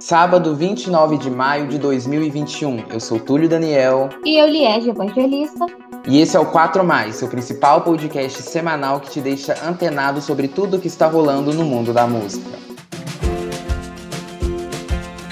Sábado 0.00 0.56
29 0.56 1.18
de 1.18 1.30
maio 1.30 1.68
de 1.68 1.78
2021. 1.78 2.86
Eu 2.90 2.98
sou 2.98 3.20
Túlio 3.20 3.48
Daniel. 3.48 4.08
E 4.24 4.38
eu, 4.38 4.48
Liege 4.48 4.90
Evangelista. 4.90 5.66
E 6.08 6.20
esse 6.20 6.36
é 6.36 6.40
o 6.40 6.46
4 6.46 6.82
Mais, 6.82 7.16
seu 7.16 7.28
principal 7.28 7.82
podcast 7.82 8.42
semanal 8.42 8.98
que 8.98 9.10
te 9.10 9.20
deixa 9.20 9.54
antenado 9.62 10.22
sobre 10.22 10.48
tudo 10.48 10.78
o 10.78 10.80
que 10.80 10.88
está 10.88 11.06
rolando 11.06 11.52
no 11.52 11.64
mundo 11.64 11.92
da 11.92 12.06
música. 12.06 12.69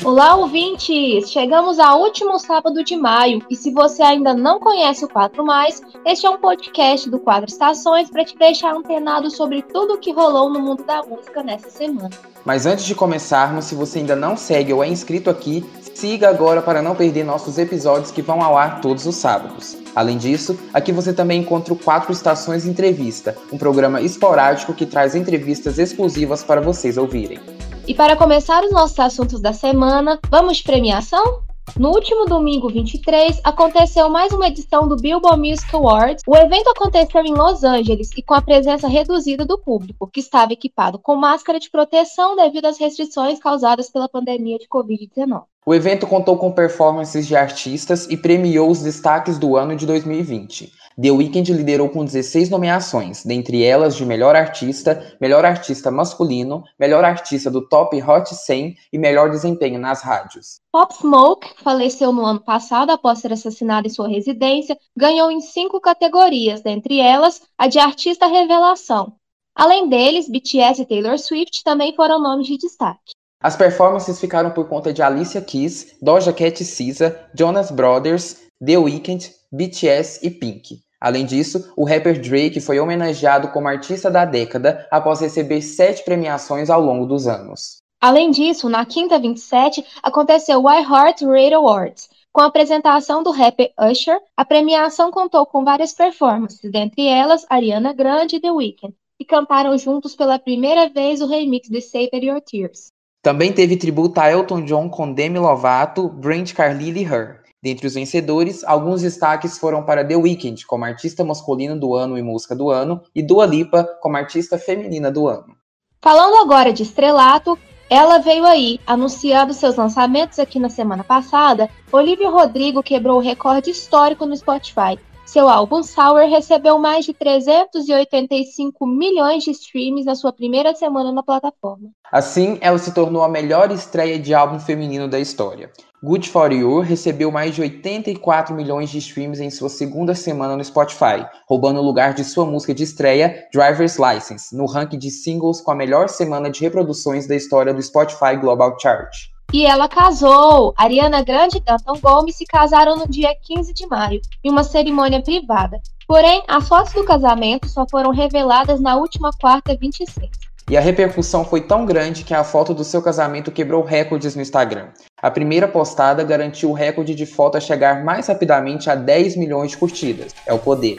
Olá, 0.09 0.36
ouvintes! 0.36 1.30
Chegamos 1.30 1.79
ao 1.79 2.00
último 2.00 2.38
sábado 2.38 2.82
de 2.82 2.96
maio 2.96 3.43
e 3.50 3.54
se 3.54 3.70
você 3.70 4.02
ainda 4.02 4.32
não 4.32 4.58
conhece 4.58 5.04
o 5.04 5.08
4 5.08 5.45
Mais, 5.45 5.82
este 6.02 6.25
é 6.25 6.30
um 6.30 6.38
podcast 6.38 7.11
do 7.11 7.18
Quadro 7.18 7.50
Estações 7.50 8.08
para 8.08 8.25
te 8.25 8.34
deixar 8.34 8.75
antenado 8.75 9.30
sobre 9.30 9.61
tudo 9.61 9.93
o 9.93 9.98
que 9.98 10.11
rolou 10.11 10.50
no 10.50 10.61
mundo 10.61 10.82
da 10.82 11.02
música 11.02 11.43
nessa 11.43 11.68
semana. 11.68 12.08
Mas 12.43 12.64
antes 12.64 12.86
de 12.86 12.94
começarmos, 12.94 13.66
se 13.66 13.75
você 13.75 13.98
ainda 13.98 14.16
não 14.16 14.34
segue 14.34 14.72
ou 14.72 14.82
é 14.82 14.89
inscrito 14.89 15.29
aqui, 15.29 15.62
siga 15.94 16.31
agora 16.31 16.62
para 16.62 16.81
não 16.81 16.96
perder 16.96 17.22
nossos 17.22 17.59
episódios 17.59 18.11
que 18.11 18.22
vão 18.22 18.40
ao 18.40 18.56
ar 18.56 18.81
todos 18.81 19.04
os 19.04 19.14
sábados. 19.14 19.76
Além 19.95 20.17
disso, 20.17 20.59
aqui 20.72 20.90
você 20.90 21.12
também 21.12 21.43
encontra 21.43 21.75
o 21.75 21.79
Quatro 21.79 22.12
Estações 22.12 22.64
Entrevista, 22.64 23.36
um 23.53 23.59
programa 23.59 24.00
esporádico 24.00 24.72
que 24.72 24.86
traz 24.86 25.14
entrevistas 25.14 25.79
exclusivas 25.79 26.43
para 26.43 26.62
vocês 26.62 26.96
ouvirem. 26.96 27.57
E 27.88 27.94
para 27.94 28.14
começar 28.16 28.62
os 28.62 28.70
nossos 28.70 29.00
assuntos 29.00 29.40
da 29.40 29.54
semana, 29.54 30.20
vamos 30.28 30.58
de 30.58 30.62
premiação? 30.62 31.40
No 31.74 31.88
último 31.88 32.27
domingo 32.27 32.69
23, 32.69 33.41
aconteceu 33.42 34.11
mais 34.11 34.30
uma 34.30 34.47
edição 34.47 34.86
do 34.86 34.94
Billboard 34.94 35.41
Music 35.41 35.74
Awards. 35.74 36.22
O 36.27 36.36
evento 36.36 36.69
aconteceu 36.69 37.24
em 37.24 37.33
Los 37.33 37.64
Angeles 37.64 38.11
e 38.14 38.20
com 38.20 38.34
a 38.34 38.42
presença 38.42 38.86
reduzida 38.86 39.47
do 39.47 39.56
público, 39.56 40.06
que 40.06 40.20
estava 40.20 40.52
equipado 40.52 40.98
com 40.98 41.16
máscara 41.16 41.58
de 41.58 41.70
proteção 41.70 42.36
devido 42.36 42.66
às 42.66 42.78
restrições 42.78 43.41
causadas 43.41 43.89
pela 43.89 44.06
pandemia 44.06 44.58
de 44.58 44.69
Covid-19. 44.69 45.44
O 45.64 45.75
evento 45.75 46.06
contou 46.06 46.36
com 46.36 46.52
performances 46.52 47.27
de 47.27 47.36
artistas 47.36 48.06
e 48.11 48.19
premiou 48.19 48.70
os 48.70 48.83
destaques 48.83 49.39
do 49.39 49.56
ano 49.56 49.75
de 49.75 49.86
2020. 49.86 50.70
The 51.01 51.13
Weeknd 51.13 51.53
liderou 51.53 51.89
com 51.89 52.05
16 52.05 52.51
nomeações, 52.51 53.25
dentre 53.25 53.63
elas 53.63 53.95
de 53.95 54.05
melhor 54.05 54.35
artista, 54.35 55.17
melhor 55.21 55.45
artista 55.45 55.93
masculino, 55.93 56.65
melhor 56.77 57.05
artista 57.05 57.49
do 57.49 57.69
Top 57.69 57.97
Hot 58.03 58.35
100 58.35 58.77
e 58.93 58.99
melhor 58.99 59.31
desempenho 59.31 59.79
nas 59.79 60.03
rádios. 60.03 60.59
Pop 60.73 60.93
Smoke, 60.93 61.55
que 61.55 61.63
faleceu 61.63 62.13
no 62.13 62.25
ano 62.25 62.41
passado 62.41 62.91
após 62.91 63.21
ser 63.21 63.33
assassinado 63.33 63.87
em 63.87 63.91
sua 63.91 64.09
residência, 64.09 64.77
ganhou 64.97 65.31
em 65.31 65.41
cinco 65.41 65.81
categorias, 65.81 66.63
dentre 66.63 66.99
elas 66.99 67.43
a 67.57 67.69
de 67.69 67.79
artista 67.79 68.27
revelação. 68.27 69.13
Além 69.55 69.89
deles, 69.89 70.29
BTS 70.29 70.83
e 70.83 70.85
Taylor 70.85 71.17
Swift 71.17 71.63
também 71.63 71.95
foram 71.95 72.21
nomes 72.21 72.49
de 72.49 72.59
destaque. 72.59 73.13
As 73.41 73.55
performances 73.55 74.19
ficaram 74.19 74.51
por 74.51 74.69
conta 74.69 74.93
de 74.93 75.01
Alicia 75.01 75.41
Keys, 75.41 75.97
Doja 76.03 76.33
Cat 76.33 76.65
SZA, 76.65 77.31
Jonas 77.33 77.71
Brothers, 77.71 78.49
The 78.65 78.77
Weeknd, 78.77 79.33
BTS 79.53 80.27
e 80.27 80.31
Pink. 80.31 80.88
Além 81.01 81.25
disso, 81.25 81.73
o 81.77 81.85
rapper 81.85 82.21
Drake 82.21 82.61
foi 82.61 82.81
homenageado 82.81 83.49
como 83.49 83.69
artista 83.69 84.11
da 84.11 84.25
década 84.25 84.87
após 84.91 85.21
receber 85.21 85.63
sete 85.63 86.05
premiações 86.05 86.71
ao 86.71 86.81
longo 86.81 87.07
dos 87.07 87.27
anos. 87.29 87.79
Além 88.01 88.31
disso, 88.31 88.69
na 88.69 88.85
quinta 88.85 89.19
27, 89.19 89.85
aconteceu 90.03 90.63
o 90.63 90.71
iHeart 90.71 91.23
Radio 91.23 91.59
Awards. 91.59 92.09
Com 92.33 92.43
a 92.43 92.47
apresentação 92.47 93.23
do 93.23 93.31
rapper 93.31 93.73
Usher, 93.81 94.19
a 94.37 94.45
premiação 94.45 95.11
contou 95.11 95.45
com 95.47 95.65
várias 95.65 95.93
performances, 95.93 96.71
dentre 96.71 97.07
elas 97.07 97.45
Ariana 97.49 97.93
Grande 97.93 98.37
e 98.37 98.41
The 98.41 98.53
Weeknd, 98.53 98.95
que 99.19 99.25
cantaram 99.25 99.77
juntos 99.77 100.15
pela 100.15 100.39
primeira 100.39 100.89
vez 100.89 101.21
o 101.21 101.27
remix 101.27 101.69
de 101.69 101.81
Save 101.81 102.11
Your 102.15 102.41
Tears. 102.41 102.89
Também 103.23 103.53
teve 103.53 103.77
tributo 103.77 104.21
a 104.21 104.31
Elton 104.31 104.63
John 104.63 104.89
com 104.89 105.13
Demi 105.13 105.39
Lovato, 105.39 106.09
Brent 106.09 106.55
Carlile 106.55 107.01
e 107.01 107.05
Her. 107.05 107.48
Dentre 107.62 107.89
os 107.89 107.95
vencedores, 107.95 108.62
alguns 108.62 109.03
destaques 109.03 109.59
foram 109.59 109.83
para 109.83 110.06
The 110.06 110.17
Weeknd 110.17 110.64
como 110.64 110.85
artista 110.85 111.24
masculino 111.24 111.79
do 111.79 111.95
ano 111.95 112.17
e 112.17 112.23
música 112.23 112.55
do 112.55 112.70
ano 112.70 113.02
e 113.13 113.20
Dua 113.20 113.46
Lipa 113.46 113.85
como 114.01 114.17
artista 114.17 114.58
feminina 114.58 115.11
do 115.11 115.27
ano. 115.27 115.57
Falando 116.01 116.36
agora 116.36 116.73
de 116.73 116.85
estrelato, 116.85 117.58
ela 117.91 118.19
veio 118.19 118.45
aí, 118.45 118.79
anunciando 118.86 119.52
seus 119.52 119.74
lançamentos 119.74 120.39
aqui 120.39 120.61
na 120.61 120.69
semana 120.69 121.02
passada. 121.02 121.69
Olivia 121.91 122.29
Rodrigo 122.29 122.83
quebrou 122.83 123.17
o 123.17 123.23
recorde 123.23 123.70
histórico 123.70 124.25
no 124.25 124.36
Spotify. 124.36 124.98
Seu 125.28 125.46
álbum 125.46 125.83
Sour 125.83 126.27
recebeu 126.27 126.78
mais 126.78 127.05
de 127.05 127.12
385 127.12 128.86
milhões 128.86 129.44
de 129.44 129.50
streams 129.50 130.06
na 130.06 130.14
sua 130.14 130.32
primeira 130.32 130.74
semana 130.74 131.12
na 131.12 131.22
plataforma. 131.22 131.90
Assim, 132.10 132.56
ela 132.62 132.78
se 132.78 132.94
tornou 132.94 133.22
a 133.22 133.28
melhor 133.28 133.70
estreia 133.70 134.18
de 134.18 134.32
álbum 134.32 134.58
feminino 134.58 135.06
da 135.06 135.20
história. 135.20 135.70
Good 136.02 136.30
For 136.30 136.50
You 136.50 136.80
recebeu 136.80 137.30
mais 137.30 137.54
de 137.54 137.60
84 137.60 138.54
milhões 138.54 138.88
de 138.88 138.96
streams 138.96 139.38
em 139.38 139.50
sua 139.50 139.68
segunda 139.68 140.14
semana 140.14 140.56
no 140.56 140.64
Spotify, 140.64 141.26
roubando 141.46 141.78
o 141.78 141.84
lugar 141.84 142.14
de 142.14 142.24
sua 142.24 142.46
música 142.46 142.72
de 142.72 142.84
estreia, 142.84 143.46
Driver's 143.52 143.98
License, 143.98 144.56
no 144.56 144.64
ranking 144.64 144.98
de 144.98 145.10
singles 145.10 145.60
com 145.60 145.70
a 145.70 145.74
melhor 145.74 146.08
semana 146.08 146.48
de 146.48 146.62
reproduções 146.62 147.28
da 147.28 147.36
história 147.36 147.74
do 147.74 147.82
Spotify 147.82 148.34
Global 148.40 148.78
Chart. 148.80 149.14
E 149.50 149.64
ela 149.64 149.88
casou! 149.88 150.75
Ariana 150.76 151.22
Grande 151.22 151.56
e 151.56 151.60
Danton 151.60 151.98
Gomes 152.03 152.36
se 152.36 152.44
casaram 152.44 152.97
no 152.97 153.09
dia 153.09 153.34
15 153.34 153.72
de 153.72 153.86
maio, 153.86 154.20
em 154.44 154.50
uma 154.50 154.62
cerimônia 154.62 155.22
privada. 155.22 155.81
Porém, 156.06 156.42
as 156.47 156.69
fotos 156.69 156.92
do 156.92 157.03
casamento 157.03 157.66
só 157.66 157.87
foram 157.91 158.10
reveladas 158.10 158.78
na 158.78 158.97
última 158.97 159.31
quarta 159.41 159.75
26. 159.75 160.28
E 160.69 160.76
a 160.76 160.82
repercussão 160.82 161.47
foi 161.47 161.62
tão 161.62 161.87
grande 161.87 162.25
que 162.25 162.34
a 162.34 162.44
foto 162.44 162.75
do 162.75 162.84
seu 162.84 163.00
casamento 163.00 163.50
quebrou 163.50 163.82
recordes 163.82 164.37
no 164.37 164.42
Instagram. 164.42 164.88
A 165.22 165.31
primeira 165.31 165.66
postada 165.66 166.22
garantiu 166.22 166.69
o 166.69 166.75
recorde 166.75 167.14
de 167.14 167.25
foto 167.25 167.56
a 167.56 167.60
chegar 167.60 168.04
mais 168.04 168.26
rapidamente 168.26 168.91
a 168.91 168.94
10 168.94 169.34
milhões 169.37 169.70
de 169.70 169.78
curtidas. 169.78 170.34
É 170.44 170.53
o 170.53 170.58
poder. 170.58 170.98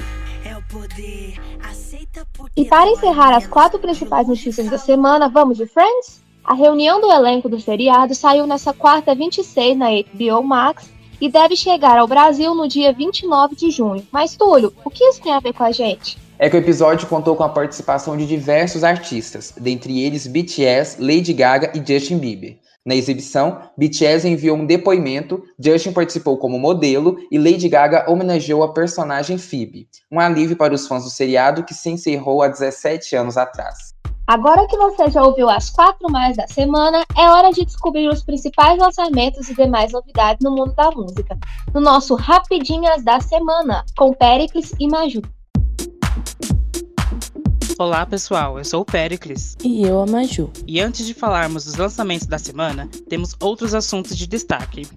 E 2.57 2.65
para 2.65 2.89
encerrar 2.89 3.35
as 3.35 3.45
quatro 3.45 3.77
principais 3.77 4.27
notícias 4.27 4.67
da 4.67 4.79
semana, 4.79 5.29
vamos 5.29 5.55
de 5.55 5.67
Friends? 5.67 6.28
A 6.43 6.53
reunião 6.53 6.99
do 6.99 7.11
elenco 7.11 7.47
do 7.47 7.59
seriado 7.59 8.15
saiu 8.15 8.47
nessa 8.47 8.73
quarta 8.73 9.13
26 9.13 9.77
na 9.77 9.87
HBO 9.89 10.43
Max 10.43 10.89
e 11.21 11.29
deve 11.29 11.55
chegar 11.55 11.97
ao 11.97 12.07
Brasil 12.07 12.55
no 12.55 12.67
dia 12.67 12.93
29 12.93 13.55
de 13.55 13.69
junho. 13.69 14.05
Mas, 14.11 14.35
Túlio, 14.35 14.73
o 14.83 14.89
que 14.89 15.03
isso 15.03 15.21
tem 15.21 15.33
a 15.33 15.39
ver 15.39 15.53
com 15.53 15.63
a 15.63 15.71
gente? 15.71 16.17
é 16.39 16.49
que 16.49 16.55
o 16.55 16.59
episódio 16.59 17.05
contou 17.05 17.35
com 17.35 17.43
a 17.43 17.49
participação 17.49 18.15
de 18.15 18.25
diversos 18.25 18.81
artistas, 18.81 19.53
dentre 19.59 20.01
eles 20.01 20.25
BTS, 20.25 20.95
Lady 20.97 21.33
Gaga 21.33 21.73
e 21.75 21.85
Justin 21.85 22.17
Bieber. 22.17 22.57
Na 22.85 22.95
exibição, 22.95 23.59
BTS 23.77 24.25
enviou 24.25 24.55
um 24.55 24.65
depoimento, 24.65 25.43
Justin 25.59 25.91
participou 25.91 26.37
como 26.37 26.57
modelo 26.57 27.17
e 27.29 27.37
Lady 27.37 27.67
Gaga 27.67 28.09
homenageou 28.09 28.63
a 28.63 28.73
personagem 28.73 29.37
Phoebe, 29.37 29.89
um 30.09 30.17
alívio 30.17 30.55
para 30.55 30.73
os 30.73 30.87
fãs 30.87 31.03
do 31.03 31.09
seriado 31.09 31.65
que 31.65 31.73
se 31.73 31.89
encerrou 31.89 32.41
há 32.41 32.47
17 32.47 33.17
anos 33.17 33.35
atrás. 33.35 33.98
Agora 34.29 34.67
que 34.67 34.77
você 34.77 35.09
já 35.09 35.23
ouviu 35.23 35.49
as 35.49 35.71
quatro 35.71 36.07
mais 36.07 36.37
da 36.37 36.47
semana, 36.47 37.03
é 37.17 37.27
hora 37.31 37.49
de 37.49 37.65
descobrir 37.65 38.07
os 38.09 38.21
principais 38.21 38.77
lançamentos 38.77 39.49
e 39.49 39.55
demais 39.55 39.91
novidades 39.91 40.43
no 40.43 40.51
mundo 40.51 40.71
da 40.75 40.91
música. 40.91 41.35
No 41.73 41.81
nosso 41.81 42.13
Rapidinhas 42.13 43.03
da 43.03 43.19
Semana, 43.19 43.83
com 43.97 44.13
Pericles 44.13 44.71
e 44.79 44.87
Maju. 44.87 45.23
Olá 47.79 48.05
pessoal, 48.05 48.59
eu 48.59 48.65
sou 48.65 48.81
o 48.81 48.85
Pericles. 48.85 49.57
E 49.63 49.81
eu 49.81 49.99
a 49.99 50.05
Maju. 50.05 50.51
E 50.67 50.79
antes 50.79 51.07
de 51.07 51.15
falarmos 51.15 51.65
dos 51.65 51.77
lançamentos 51.77 52.27
da 52.27 52.37
semana, 52.37 52.87
temos 53.09 53.35
outros 53.41 53.73
assuntos 53.73 54.15
de 54.15 54.27
destaque. 54.27 54.87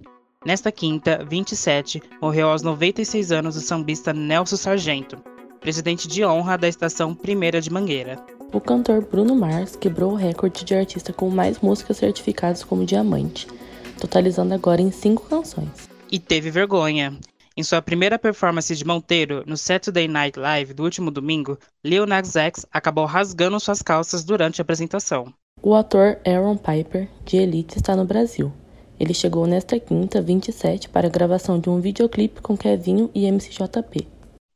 Nesta 0.44 0.70
quinta, 0.70 1.24
27, 1.26 2.02
morreu 2.20 2.50
aos 2.50 2.60
96 2.60 3.32
anos 3.32 3.56
o 3.56 3.62
sambista 3.62 4.12
Nelson 4.12 4.56
Sargento, 4.56 5.16
presidente 5.58 6.06
de 6.06 6.22
honra 6.22 6.58
da 6.58 6.68
estação 6.68 7.14
Primeira 7.14 7.62
de 7.62 7.70
Mangueira. 7.70 8.22
O 8.52 8.60
cantor 8.60 9.06
Bruno 9.10 9.34
Mars 9.34 9.76
quebrou 9.76 10.12
o 10.12 10.14
recorde 10.14 10.62
de 10.62 10.74
artista 10.74 11.10
com 11.10 11.30
mais 11.30 11.60
músicas 11.60 11.96
certificadas 11.96 12.62
como 12.62 12.84
diamante, 12.84 13.46
totalizando 13.98 14.52
agora 14.52 14.82
em 14.82 14.90
cinco 14.90 15.24
canções. 15.26 15.88
E 16.10 16.18
teve 16.18 16.50
vergonha. 16.50 17.16
Em 17.56 17.62
sua 17.62 17.80
primeira 17.80 18.18
performance 18.18 18.76
de 18.76 18.84
Monteiro 18.84 19.42
no 19.46 19.56
Saturday 19.56 20.06
Night 20.06 20.38
Live 20.38 20.74
do 20.74 20.82
último 20.82 21.10
domingo, 21.10 21.58
Lil 21.82 22.04
Nas 22.04 22.36
X 22.36 22.66
acabou 22.70 23.06
rasgando 23.06 23.58
suas 23.58 23.80
calças 23.80 24.22
durante 24.22 24.60
a 24.60 24.62
apresentação. 24.62 25.32
O 25.62 25.74
ator 25.74 26.18
Aaron 26.26 26.58
Piper, 26.58 27.08
de 27.24 27.38
Elite, 27.38 27.78
está 27.78 27.96
no 27.96 28.04
Brasil. 28.04 28.52
Ele 29.00 29.14
chegou 29.14 29.46
nesta 29.46 29.80
quinta, 29.80 30.20
27, 30.20 30.90
para 30.90 31.06
a 31.06 31.10
gravação 31.10 31.58
de 31.58 31.70
um 31.70 31.80
videoclipe 31.80 32.42
com 32.42 32.54
Kevinho 32.54 33.10
e 33.14 33.24
MCJP. 33.26 34.06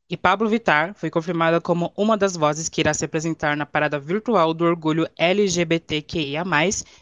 E 0.09 0.15
Pablo 0.15 0.47
Vittar 0.47 0.93
foi 0.95 1.09
confirmada 1.09 1.59
como 1.59 1.91
uma 1.97 2.15
das 2.15 2.37
vozes 2.37 2.69
que 2.69 2.79
irá 2.79 2.93
se 2.93 3.03
apresentar 3.03 3.57
na 3.57 3.65
parada 3.65 3.99
virtual 3.99 4.53
do 4.53 4.63
orgulho 4.63 5.05
LGBTQIA+, 5.17 6.45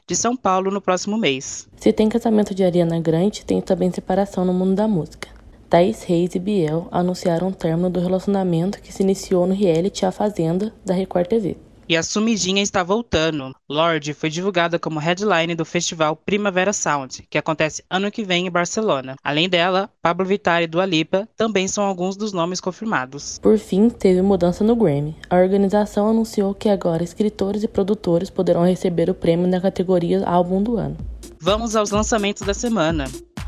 de 0.08 0.16
São 0.16 0.36
Paulo 0.36 0.72
no 0.72 0.82
próximo 0.82 1.16
mês. 1.16 1.70
Se 1.78 1.94
tem 1.94 2.10
casamento 2.10 2.56
de 2.56 2.64
Ariana 2.64 3.00
Grande, 3.00 3.46
tem 3.46 3.62
também 3.62 3.92
separação 3.92 4.44
no 4.44 4.52
mundo 4.52 4.74
da 4.74 4.88
música. 4.88 5.30
Thais 5.70 6.02
Reis 6.02 6.34
e 6.34 6.40
Biel 6.40 6.88
anunciaram 6.92 7.50
o 7.50 7.54
término 7.54 7.92
do 7.92 8.00
relacionamento 8.00 8.82
que 8.82 8.92
se 8.92 9.04
iniciou 9.04 9.46
no 9.46 9.54
reality 9.54 10.04
A 10.04 10.12
Fazenda, 10.12 10.74
da 10.84 10.96
Record 10.96 11.28
TV. 11.28 11.58
E 11.88 11.96
a 11.96 12.02
sumidinha 12.02 12.64
está 12.64 12.82
voltando. 12.82 13.54
Lorde 13.70 14.14
foi 14.14 14.30
divulgada 14.30 14.80
como 14.80 15.00
headline 15.00 15.54
do 15.54 15.64
festival 15.64 16.16
Primavera 16.16 16.74
Sound, 16.74 17.24
que 17.30 17.38
acontece 17.38 17.84
ano 17.90 18.10
que 18.10 18.24
vem 18.24 18.48
em 18.48 18.52
Barcelona. 18.52 19.16
Além 19.24 19.48
dela, 19.48 19.90
Pablo 20.02 20.26
Vittar 20.26 20.64
e 20.64 20.68
Dua 20.68 20.86
Lipa 20.86 21.30
também 21.38 21.68
são 21.68 21.84
alguns 21.84 22.18
dos 22.18 22.34
nomes 22.34 22.60
confirmados. 22.60 23.38
Por 23.38 23.60
fim, 23.60 23.90
teve 23.90 24.22
mudança 24.24 24.64
no 24.64 24.76
Grammy. 24.76 25.16
A 25.30 25.36
organização 25.36 26.10
anunciou 26.10 26.56
que 26.56 26.70
agora 26.70 27.04
escritores 27.04 27.62
e 27.62 27.68
produtores 27.68 28.32
poderão 28.32 28.66
receber 28.66 29.10
o 29.10 29.14
prêmio 29.14 29.48
na 29.48 29.62
categoria 29.62 30.26
Álbum 30.26 30.64
do 30.64 30.78
Ano. 30.78 30.98
Vamos 31.40 31.76
aos 31.76 31.92
lançamentos 31.92 32.42
da 32.42 32.54
semana. 32.56 33.06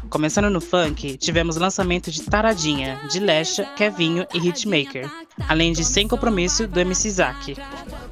Começando 0.10 0.50
no 0.50 0.62
funk, 0.62 1.18
tivemos 1.18 1.58
lançamento 1.58 2.12
de 2.12 2.22
Taradinha, 2.22 3.00
de 3.12 3.20
Lesha, 3.20 3.66
Kevinho 3.76 4.26
e 4.34 4.38
Hitmaker, 4.38 5.10
além 5.50 5.74
de 5.74 5.84
Sem 5.84 6.08
Compromisso 6.08 6.68
do 6.68 6.80
MC 6.80 7.10
Zack. 7.10 7.56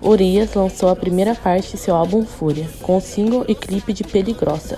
Urias 0.05 0.53
lançou 0.53 0.89
a 0.89 0.95
primeira 0.95 1.33
parte 1.33 1.71
de 1.71 1.77
seu 1.77 1.95
álbum 1.95 2.23
Fúria, 2.23 2.69
com 2.83 3.01
single 3.01 3.43
e 3.47 3.55
clipe 3.55 3.91
de 3.91 4.03
Pele 4.03 4.33
Grossa. 4.33 4.77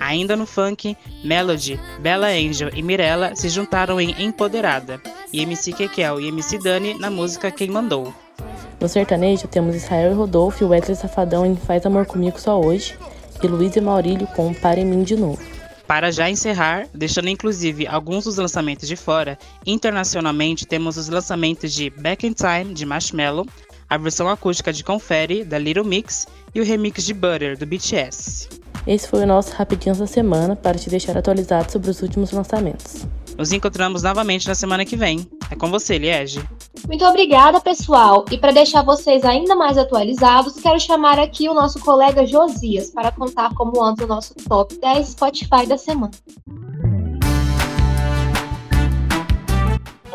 Ainda 0.00 0.34
no 0.34 0.44
funk, 0.44 0.96
Melody, 1.22 1.78
Bella 2.00 2.26
Angel 2.26 2.68
e 2.74 2.82
Mirella 2.82 3.36
se 3.36 3.48
juntaram 3.48 4.00
em 4.00 4.16
Empoderada, 4.18 5.00
e 5.32 5.40
MC 5.42 5.72
Kekel 5.72 6.20
e 6.20 6.28
MC 6.28 6.58
Dani 6.58 6.94
na 6.98 7.10
música 7.10 7.52
Quem 7.52 7.70
Mandou. 7.70 8.12
No 8.80 8.88
sertanejo, 8.88 9.46
temos 9.46 9.76
Israel 9.76 10.10
e 10.10 10.14
Rodolfo 10.14 10.64
e 10.64 10.66
Wesley 10.66 10.96
Safadão 10.96 11.46
em 11.46 11.54
Faz 11.54 11.86
Amor 11.86 12.04
Comigo 12.04 12.40
Só 12.40 12.60
Hoje, 12.60 12.96
e 13.40 13.46
Luiz 13.46 13.76
e 13.76 13.80
Maurílio 13.80 14.26
com 14.28 14.52
Para 14.52 14.80
em 14.80 14.84
Mim 14.84 15.04
de 15.04 15.14
Novo. 15.14 15.40
Para 15.86 16.10
já 16.10 16.28
encerrar, 16.28 16.86
deixando 16.92 17.28
inclusive 17.28 17.86
alguns 17.86 18.24
dos 18.24 18.36
lançamentos 18.36 18.88
de 18.88 18.96
fora, 18.96 19.38
internacionalmente 19.64 20.66
temos 20.66 20.96
os 20.96 21.08
lançamentos 21.08 21.72
de 21.72 21.88
Back 21.88 22.26
in 22.26 22.34
Time, 22.34 22.74
de 22.74 22.84
Marshmello, 22.84 23.46
a 23.88 23.96
versão 23.96 24.28
acústica 24.28 24.72
de 24.72 24.84
Confere, 24.84 25.44
da 25.44 25.58
Little 25.58 25.84
Mix, 25.84 26.26
e 26.54 26.60
o 26.60 26.64
remix 26.64 27.04
de 27.04 27.14
Butter, 27.14 27.56
do 27.58 27.66
BTS. 27.66 28.48
Esse 28.86 29.08
foi 29.08 29.22
o 29.22 29.26
nosso 29.26 29.52
Rapidinho 29.54 29.94
da 29.94 30.06
Semana 30.06 30.56
para 30.56 30.78
te 30.78 30.88
deixar 30.88 31.16
atualizado 31.16 31.70
sobre 31.70 31.90
os 31.90 32.00
últimos 32.00 32.32
lançamentos. 32.32 33.06
Nos 33.36 33.52
encontramos 33.52 34.02
novamente 34.02 34.48
na 34.48 34.54
semana 34.54 34.84
que 34.84 34.96
vem. 34.96 35.28
É 35.50 35.54
com 35.54 35.70
você, 35.70 35.96
Liege. 35.96 36.42
Muito 36.86 37.04
obrigada, 37.04 37.60
pessoal. 37.60 38.24
E 38.30 38.38
para 38.38 38.50
deixar 38.50 38.82
vocês 38.82 39.24
ainda 39.24 39.54
mais 39.54 39.78
atualizados, 39.78 40.54
quero 40.54 40.80
chamar 40.80 41.18
aqui 41.18 41.48
o 41.48 41.54
nosso 41.54 41.78
colega 41.80 42.26
Josias 42.26 42.90
para 42.90 43.12
contar 43.12 43.54
como 43.54 43.82
anda 43.82 44.04
o 44.04 44.08
nosso 44.08 44.34
top 44.48 44.76
10 44.80 45.08
Spotify 45.08 45.66
da 45.68 45.78
semana. 45.78 46.10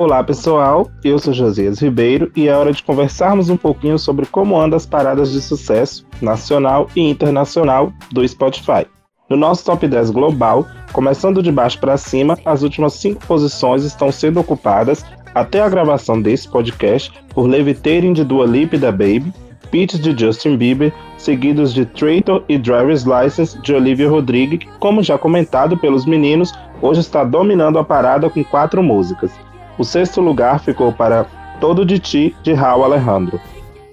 Olá 0.04 0.22
pessoal, 0.22 0.92
eu 1.02 1.18
sou 1.18 1.32
Josias 1.32 1.80
Ribeiro 1.80 2.30
e 2.36 2.50
é 2.50 2.58
hora 2.58 2.74
de 2.74 2.84
conversarmos 2.84 3.50
um 3.50 3.56
pouquinho 3.56 3.98
sobre 3.98 4.26
como 4.26 4.60
andam 4.60 4.76
as 4.76 4.86
paradas 4.86 5.32
de 5.32 5.42
sucesso 5.42 6.06
nacional 6.22 6.90
e 6.94 7.00
internacional 7.00 7.90
do 8.12 8.28
Spotify. 8.28 8.86
No 9.30 9.38
nosso 9.38 9.64
top 9.64 9.88
10 9.88 10.12
global, 10.12 10.68
começando 10.92 11.42
de 11.42 11.54
baixo 11.54 11.80
para 11.80 11.96
cima, 11.96 12.38
as 12.44 12.64
últimas 12.64 12.96
cinco 12.96 13.26
posições 13.26 13.86
estão 13.86 14.12
sendo 14.12 14.42
ocupadas 14.42 15.06
até 15.34 15.62
a 15.62 15.70
gravação 15.70 16.22
desse 16.22 16.50
podcast 16.50 17.10
por 17.34 17.48
Levitating 17.48 18.12
de 18.12 18.26
Dua 18.26 18.46
Lipa 18.46 18.78
da 18.78 18.92
Baby, 18.92 19.32
Peach 19.72 19.98
de 19.98 20.14
Justin 20.20 20.58
Bieber, 20.58 20.94
seguidos 21.18 21.74
de 21.74 21.86
Traitor 21.86 22.44
e 22.50 22.58
Driver's 22.58 23.06
License 23.06 23.58
de 23.62 23.74
Olivia 23.74 24.10
Rodrigo, 24.10 24.58
que, 24.58 24.68
como 24.80 25.02
já 25.02 25.18
comentado 25.18 25.78
pelos 25.78 26.06
meninos, 26.06 26.54
hoje 26.82 27.00
está 27.00 27.24
dominando 27.24 27.80
a 27.80 27.86
parada 27.86 28.30
com 28.30 28.44
quatro 28.44 28.84
músicas. 28.84 29.32
O 29.78 29.84
sexto 29.84 30.22
lugar 30.22 30.60
ficou 30.60 30.92
para 30.92 31.26
Todo 31.60 31.86
de 31.86 32.00
Ti, 32.00 32.36
de 32.44 32.54
Raul 32.54 32.84
Alejandro. 32.84 33.40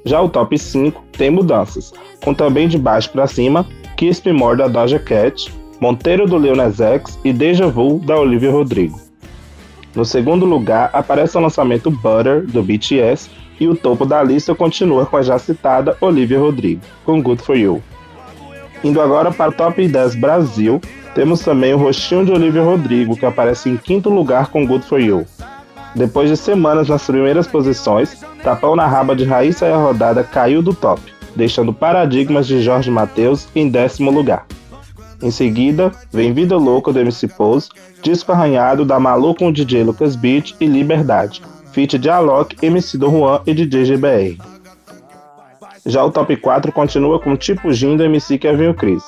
Já 0.05 0.21
o 0.21 0.29
top 0.29 0.59
5 0.59 1.03
tem 1.13 1.31
mudanças, 1.31 1.93
com 2.25 2.35
também 2.35 2.69
de 2.69 2.79
baixo 2.79 3.11
para 3.11 3.27
cima 3.27 3.67
Kiss 3.97 4.23
Me 4.25 4.33
More 4.33 4.57
da 4.57 4.67
Doja 4.67 4.99
Cat, 4.99 5.53
Monteiro 5.81 6.27
do 6.27 6.39
Lil 6.39 6.57
Nas 6.57 6.81
X 6.81 7.19
e 7.25 7.33
Deja 7.33 7.67
Vu 7.67 7.99
da 7.99 8.19
Olivia 8.19 8.51
Rodrigo. 8.51 8.99
No 9.95 10.05
segundo 10.05 10.47
lugar, 10.47 10.91
aparece 10.93 11.37
o 11.37 11.41
lançamento 11.41 11.91
Butter, 11.91 12.47
do 12.47 12.63
BTS, 12.63 13.31
e 13.59 13.69
o 13.69 13.77
topo 13.77 14.07
da 14.07 14.23
lista 14.23 14.55
continua 14.55 15.05
com 15.05 15.17
a 15.17 15.23
já 15.23 15.39
citada 15.39 15.97
Olivia 16.01 16.39
Rodrigo, 16.39 16.81
com 17.05 17.23
Good 17.23 17.43
For 17.43 17.57
You. 17.57 17.83
Indo 18.83 19.01
agora 19.01 19.31
para 19.31 19.51
o 19.51 19.55
Top 19.55 19.87
10 19.87 20.15
Brasil, 20.15 20.81
temos 21.15 21.41
também 21.41 21.75
o 21.75 21.79
rostinho 21.79 22.25
de 22.25 22.33
Olivia 22.33 22.63
Rodrigo, 22.63 23.17
que 23.17 23.27
aparece 23.27 23.69
em 23.69 23.77
quinto 23.77 24.09
lugar 24.09 24.49
com 24.49 24.67
Good 24.67 24.87
For 24.87 25.01
You. 25.01 25.27
Depois 25.95 26.31
de 26.31 26.37
semanas 26.37 26.89
nas 26.89 27.05
primeiras 27.05 27.47
posições, 27.47 28.17
Tapão 28.43 28.77
na 28.77 28.87
Raba 28.87 29.17
de 29.17 29.25
Raíssa 29.25 29.67
e 29.67 29.73
a 29.73 29.77
Rodada 29.77 30.23
caiu 30.23 30.63
do 30.63 30.73
top, 30.73 31.01
deixando 31.35 31.73
Paradigmas 31.73 32.47
de 32.47 32.63
Jorge 32.63 32.91
Mateus 32.91 33.49
em 33.55 33.69
décimo 33.69 34.11
lugar. 34.11 34.47
Em 35.23 35.31
seguida, 35.31 35.93
vem 36.11 36.33
Vida 36.33 36.57
Louca 36.57 36.93
do 36.93 36.99
MC 36.99 37.29
Pose, 37.29 37.69
Disco 38.03 38.33
Arranhado 38.33 38.85
da 38.85 38.99
Malu 38.99 39.35
com 39.35 39.53
DJ 39.53 39.85
Lucas 39.85 40.17
Beat 40.17 40.55
e 40.61 40.67
Liberdade, 40.67 41.43
feat 41.73 41.99
de 41.99 42.09
Alok, 42.09 42.57
MC 42.63 42.97
do 42.97 43.11
Juan 43.11 43.41
e 43.47 43.53
DJ 43.53 43.85
GBR. 43.85 44.39
Já 45.85 46.05
o 46.05 46.11
top 46.11 46.37
4 46.37 46.73
continua 46.73 47.19
com 47.19 47.37
Tipo 47.37 47.73
Gin 47.73 47.97
do 47.97 48.05
MC 48.05 48.39
Kevin 48.39 48.73
Chris, 48.73 49.03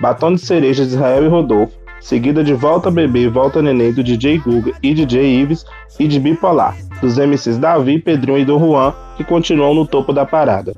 Batom 0.00 0.34
de 0.34 0.40
Cereja 0.40 0.84
de 0.84 0.90
Israel 0.90 1.24
e 1.24 1.28
Rodolfo, 1.28 1.74
seguida 2.00 2.42
de 2.44 2.54
Volta 2.54 2.90
Bebê 2.90 3.28
Volta 3.28 3.60
Neném 3.62 3.92
do 3.92 4.02
DJ 4.02 4.38
Guga 4.38 4.72
e 4.82 4.94
DJ 4.94 5.40
Ives 5.40 5.64
e 5.98 6.06
de 6.06 6.20
Bipolar, 6.20 6.76
dos 7.00 7.18
MCs 7.18 7.58
Davi, 7.58 7.98
Pedrinho 7.98 8.38
e 8.38 8.44
do 8.44 8.58
Juan, 8.58 8.94
que 9.16 9.24
continuam 9.24 9.74
no 9.74 9.86
topo 9.86 10.12
da 10.12 10.24
parada. 10.24 10.74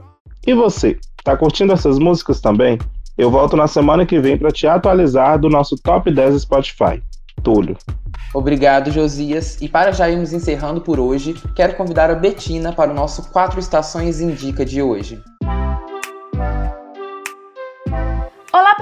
E 0.47 0.55
você, 0.55 0.99
tá 1.23 1.37
curtindo 1.37 1.73
essas 1.73 1.99
músicas 1.99 2.41
também? 2.41 2.79
Eu 3.17 3.31
volto 3.31 3.57
na 3.57 3.67
semana 3.67 4.07
que 4.07 4.21
vem 4.21 4.39
para 4.39 4.51
te 4.51 4.67
atualizar 4.67 5.39
do 5.39 5.49
nosso 5.49 5.77
Top 5.77 6.11
10 6.11 6.43
Spotify. 6.43 7.03
Túlio. 7.43 7.77
Obrigado, 8.35 8.91
Josias. 8.91 9.61
E 9.61 9.69
para 9.69 9.91
já 9.91 10.09
irmos 10.09 10.33
encerrando 10.33 10.81
por 10.81 11.01
hoje, 11.01 11.35
quero 11.55 11.75
convidar 11.75 12.11
a 12.11 12.15
Betina 12.15 12.73
para 12.73 12.91
o 12.91 12.95
nosso 12.95 13.31
Quatro 13.31 13.59
Estações 13.59 14.21
Indica 14.21 14.65
de 14.65 14.83
hoje. 14.83 15.21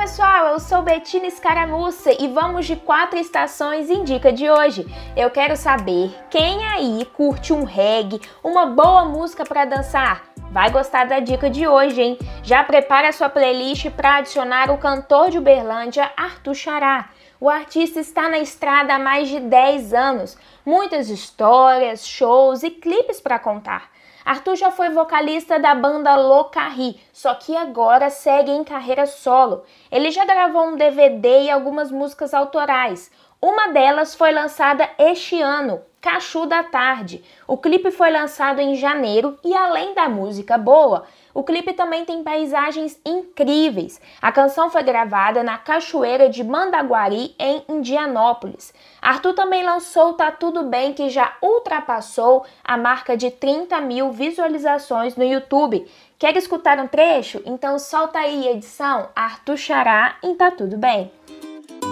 Pessoal, 0.06 0.46
eu 0.52 0.60
sou 0.60 0.82
Betina 0.82 1.26
Escaramuça 1.26 2.12
e 2.12 2.28
vamos 2.28 2.64
de 2.64 2.76
quatro 2.76 3.18
estações 3.18 3.90
em 3.90 4.04
dica 4.04 4.32
de 4.32 4.48
hoje. 4.48 4.86
Eu 5.16 5.28
quero 5.30 5.56
saber 5.56 6.14
quem 6.30 6.64
aí 6.64 7.04
curte 7.06 7.52
um 7.52 7.64
reggae, 7.64 8.20
uma 8.40 8.66
boa 8.66 9.04
música 9.04 9.44
para 9.44 9.64
dançar. 9.64 10.22
Vai 10.52 10.70
gostar 10.70 11.06
da 11.06 11.18
dica 11.18 11.50
de 11.50 11.66
hoje, 11.66 12.00
hein? 12.00 12.18
Já 12.44 12.62
prepara 12.62 13.10
sua 13.10 13.28
playlist 13.28 13.90
para 13.90 14.18
adicionar 14.18 14.70
o 14.70 14.78
cantor 14.78 15.28
de 15.28 15.38
Uberlândia, 15.38 16.08
Arthur 16.16 16.54
Xará. 16.54 17.08
O 17.40 17.50
artista 17.50 17.98
está 17.98 18.28
na 18.28 18.38
estrada 18.38 18.94
há 18.94 19.00
mais 19.00 19.28
de 19.28 19.40
10 19.40 19.92
anos, 19.92 20.38
muitas 20.64 21.10
histórias, 21.10 22.06
shows 22.06 22.62
e 22.62 22.70
clipes 22.70 23.20
para 23.20 23.40
contar. 23.40 23.90
Arthur 24.26 24.56
já 24.56 24.72
foi 24.72 24.90
vocalista 24.90 25.56
da 25.56 25.72
banda 25.72 26.16
Locarri, 26.16 27.00
só 27.16 27.34
que 27.34 27.56
agora 27.56 28.10
segue 28.10 28.50
em 28.50 28.62
carreira 28.62 29.06
solo. 29.06 29.64
Ele 29.90 30.10
já 30.10 30.26
gravou 30.26 30.66
um 30.66 30.76
DVD 30.76 31.44
e 31.44 31.50
algumas 31.50 31.90
músicas 31.90 32.34
autorais. 32.34 33.10
Uma 33.40 33.68
delas 33.68 34.14
foi 34.14 34.32
lançada 34.32 34.86
este 34.98 35.40
ano, 35.40 35.80
Cachu 35.98 36.44
da 36.44 36.62
Tarde. 36.62 37.24
O 37.48 37.56
clipe 37.56 37.90
foi 37.90 38.10
lançado 38.10 38.60
em 38.60 38.74
janeiro 38.74 39.38
e 39.42 39.56
além 39.56 39.94
da 39.94 40.10
música 40.10 40.58
boa, 40.58 41.04
o 41.32 41.42
clipe 41.42 41.72
também 41.72 42.04
tem 42.04 42.22
paisagens 42.22 43.00
incríveis. 43.04 44.00
A 44.22 44.30
canção 44.30 44.70
foi 44.70 44.82
gravada 44.82 45.42
na 45.42 45.58
Cachoeira 45.58 46.28
de 46.28 46.44
Mandaguari, 46.44 47.34
em 47.38 47.62
Indianópolis. 47.68 48.72
Arthur 49.02 49.34
também 49.34 49.64
lançou 49.64 50.12
Tá 50.12 50.30
Tudo 50.30 50.64
Bem, 50.64 50.92
que 50.92 51.08
já 51.08 51.34
ultrapassou 51.42 52.44
a 52.62 52.76
marca 52.76 53.16
de 53.16 53.30
30 53.30 53.80
mil 53.80 54.12
visualizações 54.12 55.16
no 55.16 55.24
YouTube. 55.24 55.86
Quer 56.18 56.34
escutar 56.38 56.78
um 56.78 56.86
trecho? 56.86 57.42
Então 57.44 57.78
solta 57.78 58.20
aí, 58.20 58.48
edição 58.48 59.10
Arthur 59.14 59.58
Xará 59.58 60.16
em 60.22 60.34
Tá 60.34 60.50
Tudo 60.50 60.78
Bem. 60.78 61.12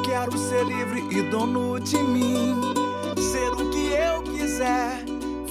Quero 0.03 0.39
ser 0.39 0.65
livre 0.65 1.01
e 1.11 1.23
dono 1.25 1.79
de 1.79 1.99
mim, 1.99 2.59
ser 3.19 3.51
o 3.51 3.71
que 3.71 3.93
eu 3.93 4.23
quiser, 4.23 5.05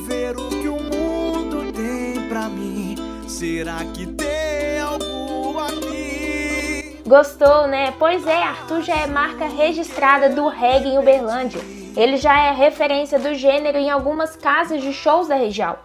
ver 0.08 0.36
o 0.36 0.50
que 0.50 0.68
o 0.68 0.80
mundo 0.82 1.72
tem 1.72 2.28
pra 2.28 2.50
mim. 2.50 2.96
Será 3.28 3.78
que 3.94 4.08
tem 4.08 4.80
algo 4.80 5.60
aqui? 5.60 7.00
Gostou, 7.06 7.68
né? 7.68 7.94
Pois 8.00 8.26
é, 8.26 8.42
Arthur 8.42 8.82
já 8.82 8.96
é 8.96 9.06
marca 9.06 9.46
registrada 9.46 10.30
do 10.30 10.48
reggae 10.48 10.90
em 10.90 10.98
Uberlândia. 10.98 11.62
Ele 11.96 12.18
já 12.18 12.48
é 12.48 12.52
referência 12.52 13.20
do 13.20 13.36
gênero 13.36 13.78
em 13.78 13.92
algumas 13.92 14.36
casas 14.36 14.82
de 14.82 14.92
shows 14.92 15.28
da 15.28 15.36
região. 15.36 15.78